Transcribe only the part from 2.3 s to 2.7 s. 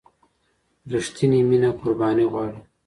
غواړي.